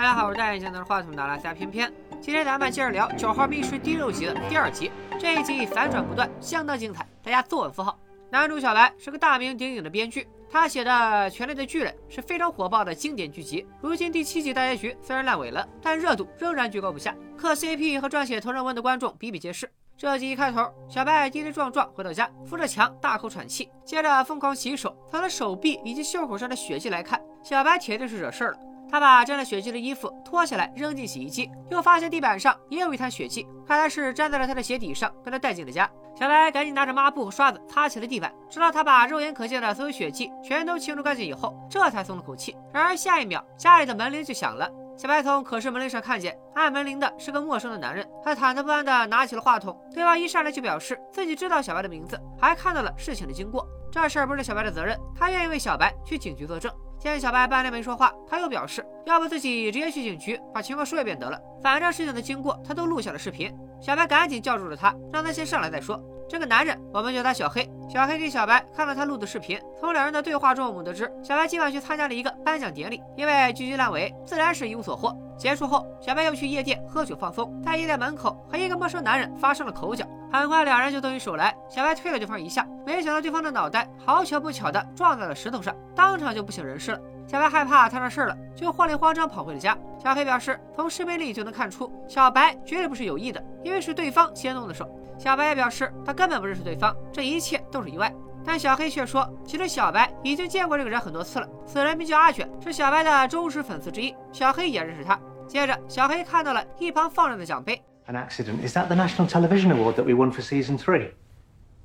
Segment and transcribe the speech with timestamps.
[0.00, 1.92] 大家好，我是戴眼镜拿着话筒的拉加偏偏。
[2.22, 4.90] 今天咱们接着聊《九号密室》第六集的第二集。
[5.18, 7.98] 这一集反转不断，相当精彩，大家坐稳扶好。
[8.30, 10.90] 男主小白是个大名鼎鼎的编剧，他写的
[11.28, 13.66] 《权力的巨人》是非常火爆的经典剧集。
[13.82, 19.70] 如今第七集大结局虽然烂尾了，但热度仍然居高不下，磕 CP 和撰写同人文的观众比比皆是。
[19.98, 24.96] 这集一开头，小白跌跌撞撞回到家，扶着墙大口喘气，接着疯狂洗手。
[25.10, 28.58] 从他手臂以及袖口上的血迹来看，小白铁定是惹事儿了。
[28.90, 35.88] 他把沾了血迹的衣服脱下来扔进洗衣机，又发现地板上也有一滩血迹，看来是粘在了他的鞋底上，被他带进了家。
[36.18, 42.56] 小白赶紧拿着抹布和刷子擦起了地板，直到他把肉眼可见的所有血迹全都清除干净以后，这才松了口气。
[42.72, 44.68] 然而下一秒，家里的门铃就响了。
[44.98, 48.06] 小白从可视门铃上看见，按门铃的是个陌生的男人。
[48.22, 53.66] 他忐忑不安地拿起了话筒，对方一上来就表示自己知道小白的名字，还看到了事情的经过。
[53.90, 56.70] 这事儿不是小白的责任，他愿意为小白去警局作证。
[57.00, 63.50] 见小白半天没说话，他又表示要不自己直接去警局把情况说一遍得了，反正事情的经过他都录下了视频。
[63.80, 65.98] 小白赶紧叫住了他，让他先上来再说。
[66.30, 67.68] 这个男人，我们叫他小黑。
[67.88, 75.12] 小黑给小白看了他录的视频，从两人的对话中，我们得知小白今晚去参加了一个颁奖典礼，因为剧集烂尾，自然是一无所获。
[75.36, 81.52] 结束后，小白又去夜店喝酒放松，在夜店门口和一个陌生男人发生了口角，很快两人就动起手来。
[81.68, 87.00] 小白推了对方一下，没想到对方的脑袋好巧不巧的撞在了石头上，当场就不省人事了。
[87.26, 89.76] 小白害怕摊上事儿了，就慌里慌张跑回了家。
[90.00, 94.88] 小黑表示，从视频里就能看出，小白绝对不是有意的，因为是对方先动的手。
[95.19, 98.13] 小白也表示，他根本不认识对方，这一切都是意外。
[98.43, 101.49] 但小黑却说，其实小白已经见过这个人很多次了。
[101.65, 104.15] 此人名叫阿卷，是小白的忠实粉丝之一。
[104.31, 105.19] 小黑也认识他。
[105.47, 107.81] 接着，小黑看到了一旁放着的奖杯。
[108.07, 108.61] An accident.
[108.67, 111.11] Is that the national television award that we won for season three?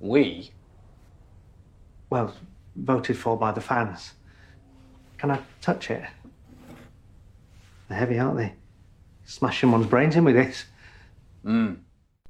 [0.01, 0.51] We?
[2.11, 2.33] Well,
[2.75, 4.11] voted for by the fans.
[5.19, 6.03] Can I touch it?
[7.89, 8.53] They're heavy, aren't they?
[9.25, 10.65] Smashing one's brains in with this.
[11.43, 11.79] 嗯。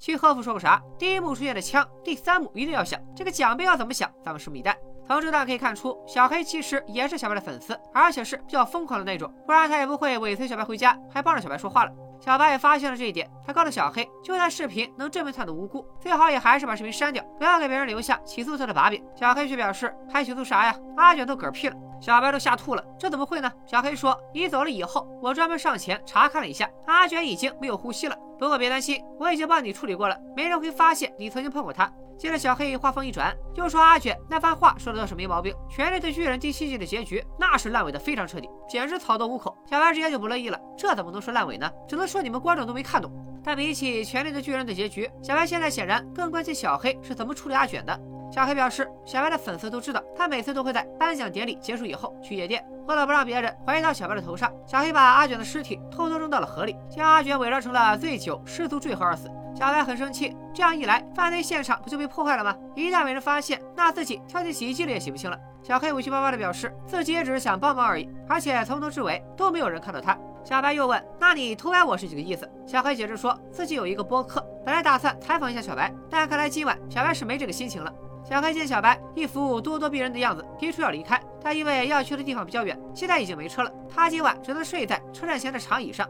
[0.06, 0.80] 去贺服说过啥？
[1.00, 3.02] 第一幕出现的枪，第三幕一定要响。
[3.16, 4.08] 这个奖杯要怎么响？
[4.24, 4.78] 咱们拭目以待。
[5.08, 11.92] 从这段可以看出，小黑其实也是小白的粉丝，而且是比较疯狂的那种，不然他也不会尾随小白回家，还帮着小白说话了。
[12.26, 19.00] 小白也发现了这一点，他告诉小黑，就算视频能证明他的无辜，最好也还是把视频删掉，不要给别人留下起诉他的把柄。
[19.16, 20.76] 小黑却表示，还起诉啥呀？
[20.98, 21.76] 阿卷都嗝屁了。
[22.02, 23.52] 小白都吓吐了，这怎么会呢？
[23.68, 28.18] 小黑说：“你走了以后，我专门上前查看了一下，阿卷已经没有呼吸了。
[28.40, 31.88] 不过别担心，我已经帮你处理过了，没人会发现你曾经碰过他。”
[32.18, 35.54] 接着，小黑话锋一转，就说阿卷那番话说的倒是没毛病。
[35.70, 39.56] 《权力的巨人》第七季的结局那是烂尾的非常彻底，简直草动无口。
[39.70, 41.70] 小白直接就不乐意了，这怎么能说烂尾呢？
[41.88, 43.12] 只能说你们观众都没看懂。
[43.44, 48.00] 但比起《权力的巨人》的结局，小白现在显然更关心小黑是怎么处理阿卷的。
[48.32, 59.30] 小黑表示，小白的粉丝都知道，他每次都会在颁奖典礼结束以后去夜店，为了不让别人怀疑到小白的头上，小黑把阿卷的尸体偷偷扔到了河里，将阿卷伪装成了醉酒失足坠河而死。
[59.56, 62.54] 小白很生气，这样一来，犯罪现场不就被破坏了吗？
[62.76, 65.40] 一旦被人发现，那自己跳进洗衣机里也洗不清了。
[65.64, 70.18] 小黑委屈巴巴地表示，自己也只是想帮忙而已，而且从头至尾都没有人看到他。
[70.44, 77.92] 小白又问：“那你偷拍我是几个意思？”小黑解释说自己有一个播客，本来打算采访一下小白，但看来今晚小白是没这个心情了。
[78.26, 83.72] 小黑见小白一副咄咄逼人的样子，提出要离开，但因为要去的地方比较远，现在已经没车了。
[83.90, 86.06] 他今晚只能睡在车站前的长椅上。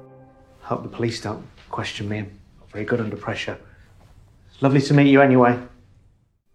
[0.67, 1.37] Hope the police don't
[1.69, 2.44] question me.
[2.75, 3.55] Very good under pressure.
[4.59, 5.57] Lovely to meet you anyway.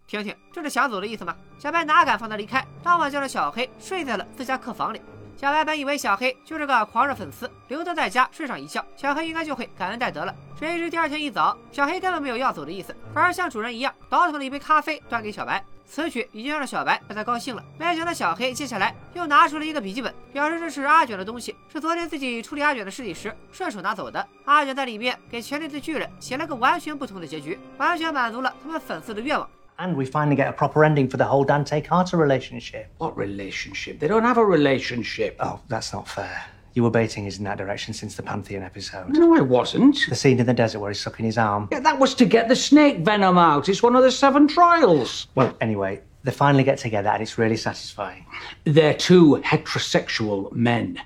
[0.06, 1.34] 听听，这是想走的意思吗？
[1.58, 5.00] 小白哪敢放他离开，当晚就让小黑睡在了自家客房里。
[5.40, 10.34] 小白本以为小黑就是个狂热粉丝，留他在家睡上一觉，小黑应该就会感恩戴德了。
[10.58, 15.64] 谁知第二天一早，小黑根本没有要走的意思，反而像主人一样倒腾了一杯咖啡端给小白。
[15.86, 17.64] 此举已经让小白不太高兴了。
[17.78, 24.28] 没想到小黑接下来又拿出了一个笔记本，表示这是阿卷的东西，是昨天自己处理阿卷的尸体时顺手拿走的。
[24.44, 29.48] 阿卷在里面给权力的巨人写了个完全不同的结局，完全满足了他们粉丝的愿望。
[29.79, 32.93] And we finally get a proper ending for the whole Dante Carter relationship.
[32.97, 33.99] What relationship?
[33.99, 35.35] They don't have a relationship.
[35.39, 36.45] Oh, that's not fair.
[36.73, 39.09] You were baiting us in that direction since the Pantheon episode.
[39.09, 39.97] No, I wasn't.
[40.09, 41.67] The scene in the desert where he's sucking his arm.
[41.71, 43.67] Yeah, that was to get the snake venom out.
[43.69, 45.27] It's one of the seven trials.
[45.35, 48.25] Well, anyway, they finally get together and it's really satisfying.
[48.65, 50.97] They're two heterosexual men.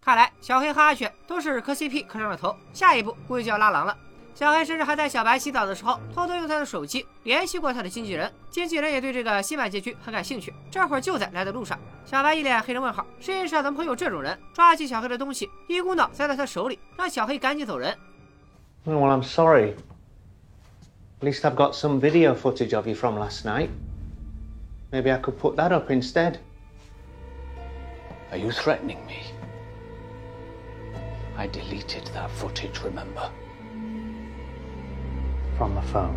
[0.00, 3.96] 看来小黑和阿雪都是磕 CP 磕上了头，下一步估计就要拉郎了。
[4.33, 11.77] 小黑甚至还在小白洗澡的时候，偷偷用他的手机联系过他的经纪人，经纪人也对这个新版结局很感兴趣，这会儿就在来的路上。
[12.05, 14.37] 小白一脸黑人问号，世界上怎么会有这种人？
[14.53, 17.95] 抓起小黑的东西，一股脑塞在他手里，让小黑赶紧走人。
[18.85, 19.75] Well, I'm sorry.
[21.19, 23.69] At least I've got some video footage of you from last night.
[24.91, 26.39] Maybe I could put that up instead.
[28.31, 29.33] Are you threatening me?
[31.37, 33.29] I deleted that footage, remember?
[35.67, 36.11] Um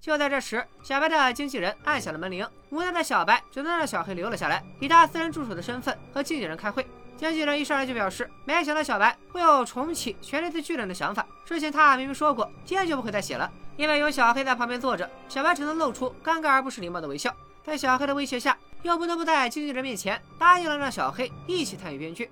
[0.00, 6.86] 就在这时，小白的经纪人按响了门铃，无奈的小白只能让小黑留了下来，以他私人助手的身份和经纪人开会。
[7.16, 11.24] 经纪人一上来就表示，没想到小白会有重启《权力的巨人》的想法。
[11.44, 13.50] 之前他明明说过，坚决不会再写了。
[13.76, 17.34] 因为有小黑在旁边坐着，小白只能露出尴尬而不失礼貌的微笑。
[17.64, 22.28] 在小黑的威胁下，又不得不在经纪人面前答应了让小黑一起参与编剧。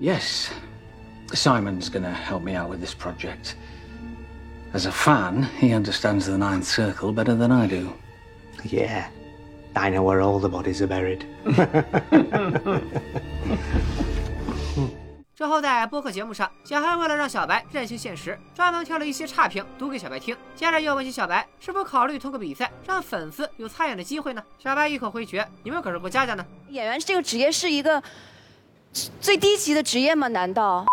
[0.00, 0.48] Yes,
[1.34, 3.54] Simon's gonna help me out with this project.
[4.72, 7.92] As a fan, he understands the Ninth Circle better than I do.
[8.64, 9.08] Yeah.
[9.74, 11.20] I know where all the bodies are buried.
[15.34, 20.36] 之后在播客节目上，小黑为了让小白认清现实，专门挑了一些差评读给小白听。
[20.54, 24.42] 接着又问起小白是否考虑通过比赛让粉丝有参演的机会呢？
[24.58, 28.02] 小白一口回绝：“你们可是过家家呢。”演员这个职业是一个
[29.20, 30.28] 最低级的职业吗？
[30.28, 30.84] 难道？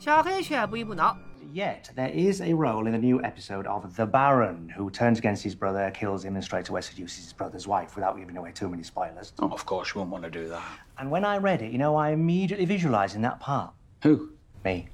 [0.00, 1.14] 小黑却不依不挠。
[1.52, 5.54] Yet, there is a role in the new episode of The Baron who turns against his
[5.54, 8.82] brother, kills him, and straight away seduces his brother's wife without giving away too many
[8.82, 9.32] spoilers.
[9.38, 10.62] Oh, of course, you won't want to do that.
[10.96, 13.72] And when I read it, you know, I immediately visualized in that part.
[14.04, 14.30] Who?
[14.64, 14.86] Me.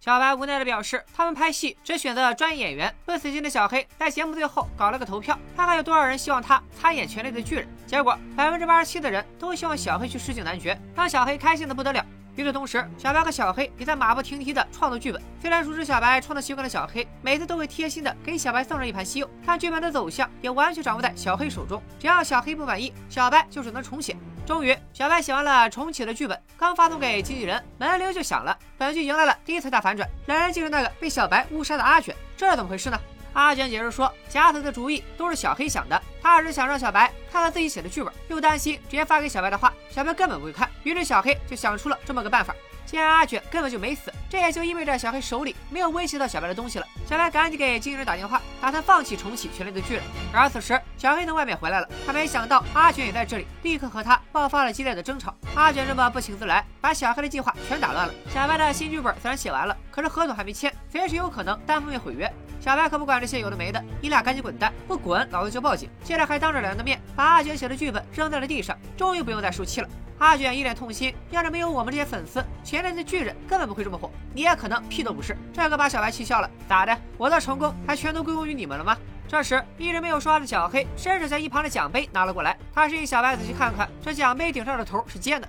[0.00, 2.92] 小白无奈的表示，他们拍戏只选择专业演员。
[3.04, 7.64] 不死心的小黑在节目最后搞了个投票，看看有多少人希望他参演《权力的巨人》。
[7.86, 12.04] 结果百分之八十七的人都希望小黑去试镜男爵，让小黑开心的不得了。
[12.36, 15.20] 与此同时，小白和小黑也在马不停蹄地创作剧本。
[15.40, 21.82] 虽然熟知小白创作习惯的小黑，每次都会贴心的给小白送上一盘西柚，但剧本的走向也完全掌握在小黑手中。
[21.98, 24.16] 只要小黑不满意，小白就只能重写。
[24.46, 28.56] 终于，小白写完了重启的剧本，刚发送给经纪人，门铃就响了。
[28.78, 32.98] 本剧迎来了第一次大反转，来人竟是那个被小白误杀的阿卷，这是怎么回事呢？
[33.32, 40.68] 阿卷解释说，假死的主意都是小黑想的，他只是想让小白看看自己写的剧本，又担心直接发给小白的话，小白根本不会看。
[40.82, 42.54] 于是小黑就想出了这么个办法。
[42.86, 46.86] 既然阿卷根本就没死，这也就意味着小黑手里没有威胁到小白的东西了。
[47.04, 50.02] 小白赶紧给经纪人打电话，打算放弃重启《权力的巨人》。
[50.32, 55.34] 而此时，小黑从外面回来了，他没想到阿卷也在这里，立刻和他爆发了激烈的争吵。
[55.56, 58.14] 阿卷这么不请自来，把小黑的计划全打乱了。
[58.32, 62.32] 小白的新剧本虽然写完了，可是合同还没签，随时有可能单方面毁约。
[62.60, 64.72] 小白可不管这些有的没的，你俩赶紧滚蛋！
[64.86, 65.90] 不滚，老子就报警！
[66.04, 69.88] 接着还当着两人的面把阿卷写的剧本扔在了地上，终于不用再受气了。
[70.20, 75.34] 阿卷一脸痛心，要是没有我们这些粉丝，前面的巨人根本不会这么火，你也可能屁都不是。
[75.50, 76.94] 这可把小白气笑了，咋的？
[77.16, 78.94] 我的成功还全都归功于你们了吗？
[79.26, 85.48] 这时，一直没有说话的小黑伸手将一旁的奖杯拿了过来，他示意小白仔细看看，这奖杯顶上的头是尖的。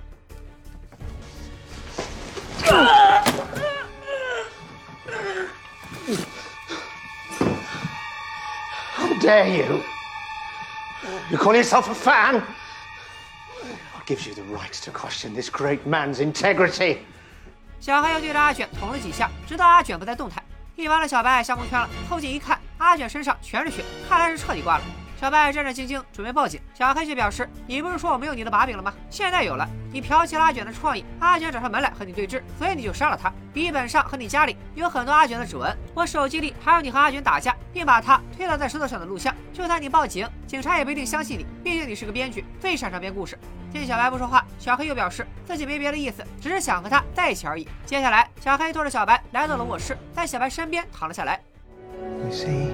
[8.96, 9.82] How dare you?
[11.30, 12.40] You call yourself a fan?
[14.04, 16.98] Gives you the right to question this great man's integrity?
[17.78, 20.42] 小黑又对着阿卷捅了几下，直到阿卷不再动弹。
[20.74, 24.84] 一旁的小白吓蒙圈了，凑近一看，阿卷身上全是血，看来是彻底挂了。
[25.20, 26.60] 小白战战兢兢，准备报警。
[26.74, 28.92] 小黑却表示：“你不是说我没有你的把柄了吗？
[29.08, 33.32] 现在有了，你剽窃了阿卷的创意，阿卷找上门来和你对峙，所以你就杀了他。
[33.54, 39.32] 笔记本上和你家里有很多阿卷的指纹，我手机里还有你和阿卷打架，并把他推倒在石头上的录像。
[39.52, 43.36] 就算你报警，警察也不一定相信你，毕竟你是个编剧，最擅长编故事。”
[43.72, 47.66] 见小白不说话，小黑又表示自己没别的意思，只是想和他在一起而已。
[47.84, 51.40] 接下来，小黑拖着小白来到了卧室，在小白身边躺了下来。
[51.98, 52.70] You see,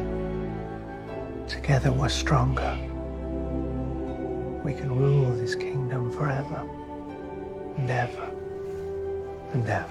[1.48, 2.76] together we're stronger.
[4.64, 6.66] We can rule this kingdom forever
[7.78, 8.28] never,
[9.54, 9.86] and ever.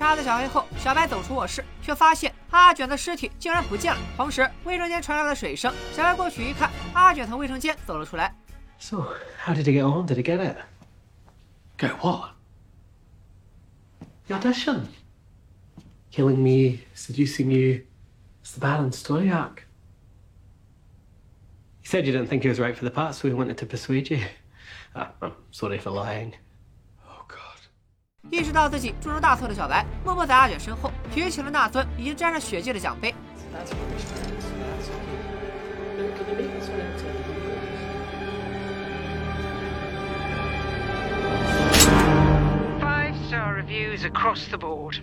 [0.00, 4.00] 杀死小黑后，小白走出卧室，却发现阿卷的尸体竟然不见了。
[4.16, 5.72] 同时，卫生间传来了水声。
[5.92, 8.34] 小白过去一看，阿卷从卫生间走了出来。
[8.78, 10.06] So, how did he get on?
[10.06, 10.56] Did he get it?
[11.78, 12.32] Get what?
[14.28, 14.88] The audition.
[16.10, 17.86] Killing me, seducing you.
[18.42, 19.64] It's the Baron story arc.
[21.82, 23.66] You said you didn't think he was right for the part, so we wanted to
[23.66, 24.20] persuade you.
[24.94, 26.34] Ah, I'm sorry for lying.
[28.31, 33.13] 意识到自己铸成大错的小白，默默在阿卷身后举起了那尊已经沾上血迹的奖杯。
[42.79, 45.01] Five star reviews across the board.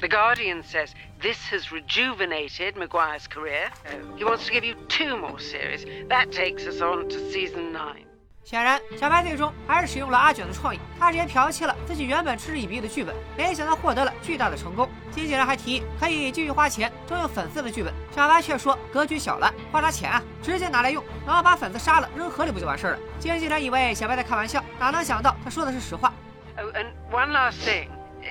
[0.00, 3.70] The Guardian says this has rejuvenated Maguire's career.
[4.16, 5.84] He wants to give you two more series.
[6.08, 8.09] That takes us on to season nine.
[8.50, 14.88] 显然，小白最终还是使用了阿卷的创意，他直接剽窃了自己原本嗤之以鼻的剧本，没想到获得了巨大的成功。
[15.12, 20.20] 经纪人还提议可以继续花钱征用粉丝的剧本，小白却说格局小了，花啥钱啊？
[20.42, 22.98] 直接拿来用，然后把粉丝杀了扔河里不就完事儿了？
[23.20, 26.12] 经纪人以为小白在开玩笑，哪能想到他说的是实话。
[26.58, 27.86] Oh, and one last thing.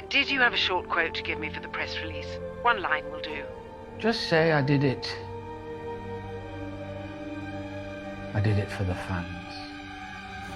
[0.09, 2.27] Did you have a short quote to give me for the press release?
[2.61, 3.45] One line will do.
[4.01, 5.07] Just say I did it.
[8.35, 9.38] I did it for the fans.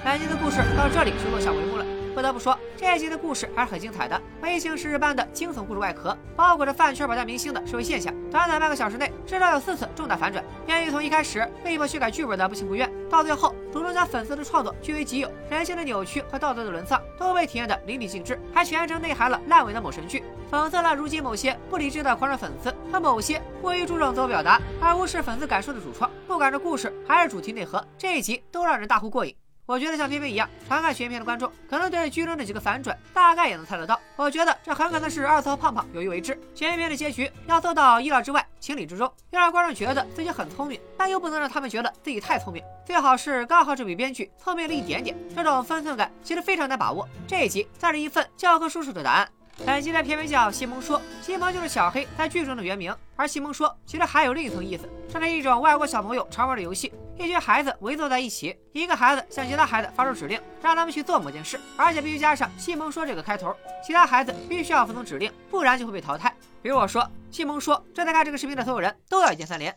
[0.04, 1.86] 本集的故事到这里是落下帷幕了。
[2.14, 8.14] 不得不说，这一集的故事还是很精彩的，微型史诗般的惊悚故事外壳，包裹着饭圈百大明星的社会现象。
[8.30, 10.44] 短短半个小时内，至少有四次重大反转。
[10.66, 26.12] 编剧从一开始被迫修改剧本的不情不愿，到最后主动将粉丝的创作据为己有，人性的扭曲和道德的沦丧都被体验得淋漓尽致，还全程内含了烂尾的某神剧，讽刺了如今某些不理智的狂热粉丝和某些过于注重自我表达而无视粉丝感受的主创。
[26.28, 29.34] 不管是故事还是主题内核，这一集都让人大呼过瘾。
[29.66, 33.98] 我觉得像偏偏一样常看悬疑片的观众，可能对剧中的几个反转大概也能猜得到。
[34.18, 36.38] 我觉得这很可能是二次和胖胖有意为之。
[36.54, 42.62] 悬疑片的结局要做到意料之外、情理之中，要让观众觉得自己很聪明，但又不能让他们觉得自己太聪明。
[42.86, 47.08] 最好是刚好只比编剧聪明了一点点，这种分寸感其实非常难把握。
[47.26, 49.30] 这一集算是一份教科书式的答案。
[49.66, 56.92] 本集的片名叫西蒙说，西蒙就是小黑在剧中的原名，而西蒙说其实还有另一层意思，这是一种外国小朋友常玩的游戏。
[57.18, 63.56] 一群孩子围坐在一起，一个孩子向其他孩子发出指令，让他们去做某件事，而且必须加上西蒙说这个开头，
[63.86, 66.36] 其他孩子必须要服从指令，不然就会被淘汰。
[66.62, 69.74] 比如我说，西蒙说，正在看这个视频的所有人都要一键三连。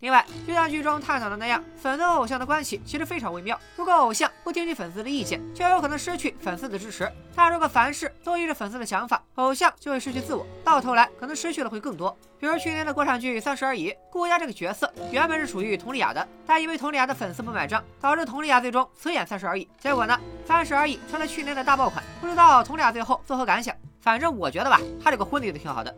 [0.00, 3.58] 另外，就像剧中探讨的那样，粉丝和偶像的关系其实非常微妙。
[3.76, 12.16] 如果偶像不听取粉丝的意见，就有可能失去粉丝的支持；但如果凡事都依着粉丝的想法，偶像就会失去自我，到头来可能失去的会更多。
[12.38, 19.64] 比如去年的国产剧《三十而已》，顾佳这个角色原本是属于佟丽娅的，但因为佟丽娅的粉丝不买账，导致佟丽娅最终辞演《三十而已》。
[19.80, 22.04] 结果呢，《三十而已》成了去年的大爆款。
[22.20, 23.74] 不知道佟丽娅最后作何感想？
[24.00, 25.92] 反正我觉得吧，她这个婚礼的挺好的。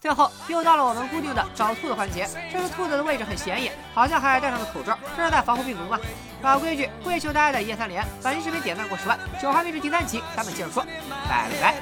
[0.00, 2.28] 最后又到了我们固定的找兔子环节。
[2.52, 5.98] 这次兔子的位置很显眼，好像还戴上了口罩，这是在防护病毒吗？
[6.42, 9.18] 老规矩，跪求大家的一键三连，本期视频点赞过十万。
[9.42, 10.84] 九号秘制第三集，咱们接着说，
[11.28, 11.74] 拜了个拜。